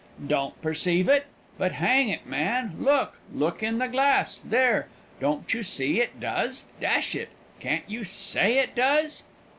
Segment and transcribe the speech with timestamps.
[0.25, 1.27] "Don't perceive it?
[1.59, 4.39] But, hang it, man, look look in the glass!
[4.43, 4.87] There!
[5.19, 6.63] don't you see it does?
[6.79, 7.29] Dash it!
[7.59, 9.21] can't you say it does?"